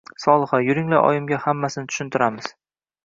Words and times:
Solixa: 0.21 0.61
yuringlar 0.67 1.05
oyimga 1.09 1.41
xammasini 1.43 1.93
tushuntiramiz... 1.93 2.49